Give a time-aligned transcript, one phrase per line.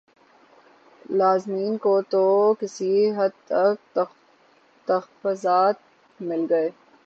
[1.11, 2.23] لازمین کو تو
[2.59, 3.35] کسی حد
[3.93, 4.09] تک
[4.87, 5.77] تخفظات
[6.19, 6.69] مل گئے